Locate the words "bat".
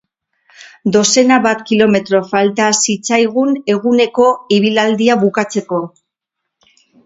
1.43-1.61